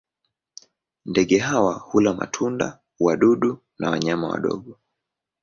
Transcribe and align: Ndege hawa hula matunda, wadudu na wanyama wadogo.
Ndege 1.05 1.37
hawa 1.39 1.73
hula 1.73 2.13
matunda, 2.13 2.79
wadudu 2.99 3.57
na 3.79 3.89
wanyama 3.89 4.27
wadogo. 4.27 4.77